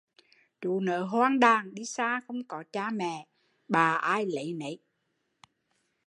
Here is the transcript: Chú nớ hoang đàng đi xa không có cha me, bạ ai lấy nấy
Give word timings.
Chú 0.61 0.79
nớ 0.79 1.03
hoang 1.05 1.39
đàng 1.39 1.73
đi 1.75 1.85
xa 1.85 2.19
không 2.27 2.43
có 2.47 2.63
cha 2.73 2.89
me, 2.89 3.25
bạ 3.67 3.91
ai 3.93 4.25
lấy 4.25 4.53
nấy 4.53 4.79